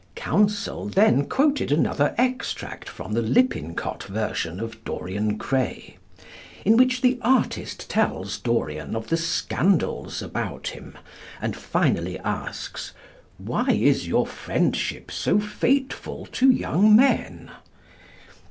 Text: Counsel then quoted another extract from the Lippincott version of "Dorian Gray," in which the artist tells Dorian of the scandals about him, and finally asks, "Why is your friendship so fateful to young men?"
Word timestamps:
Counsel 0.15 0.85
then 0.87 1.25
quoted 1.27 1.71
another 1.71 2.15
extract 2.17 2.89
from 2.89 3.13
the 3.13 3.21
Lippincott 3.21 4.01
version 4.05 4.59
of 4.59 4.83
"Dorian 4.83 5.37
Gray," 5.37 5.97
in 6.65 6.75
which 6.75 7.01
the 7.01 7.19
artist 7.21 7.87
tells 7.87 8.39
Dorian 8.39 8.95
of 8.95 9.09
the 9.09 9.15
scandals 9.17 10.23
about 10.23 10.69
him, 10.69 10.97
and 11.39 11.55
finally 11.55 12.17
asks, 12.17 12.93
"Why 13.37 13.67
is 13.69 14.07
your 14.07 14.25
friendship 14.25 15.11
so 15.11 15.39
fateful 15.39 16.25
to 16.31 16.49
young 16.49 16.95
men?" 16.95 17.51